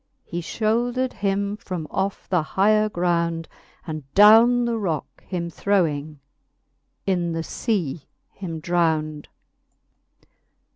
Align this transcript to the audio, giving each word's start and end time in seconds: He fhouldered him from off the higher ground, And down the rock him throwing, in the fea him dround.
He 0.23 0.41
fhouldered 0.41 1.13
him 1.13 1.57
from 1.57 1.85
off 1.91 2.27
the 2.27 2.41
higher 2.41 2.89
ground, 2.89 3.47
And 3.85 4.11
down 4.15 4.65
the 4.65 4.79
rock 4.79 5.21
him 5.23 5.51
throwing, 5.51 6.19
in 7.05 7.33
the 7.33 7.43
fea 7.43 8.07
him 8.31 8.59
dround. 8.59 9.27